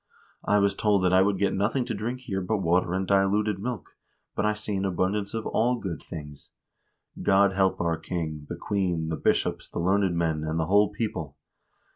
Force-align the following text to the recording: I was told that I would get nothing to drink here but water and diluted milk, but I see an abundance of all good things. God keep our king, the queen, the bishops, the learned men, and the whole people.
I 0.43 0.57
was 0.57 0.73
told 0.73 1.03
that 1.03 1.13
I 1.13 1.21
would 1.21 1.37
get 1.37 1.53
nothing 1.53 1.85
to 1.85 1.93
drink 1.93 2.21
here 2.21 2.41
but 2.41 2.57
water 2.57 2.95
and 2.95 3.05
diluted 3.05 3.59
milk, 3.59 3.91
but 4.35 4.47
I 4.47 4.55
see 4.55 4.75
an 4.75 4.83
abundance 4.83 5.35
of 5.35 5.45
all 5.45 5.75
good 5.79 6.01
things. 6.01 6.49
God 7.21 7.51
keep 7.51 7.79
our 7.79 7.97
king, 7.99 8.47
the 8.49 8.55
queen, 8.55 9.09
the 9.09 9.15
bishops, 9.15 9.69
the 9.69 9.77
learned 9.77 10.15
men, 10.17 10.43
and 10.43 10.59
the 10.59 10.65
whole 10.65 10.89
people. 10.89 11.37